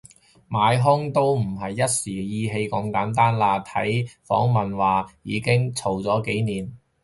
[0.49, 6.75] 買兇都唔係一時意氣咁簡單啦，睇訪問話已經嘈咗廿年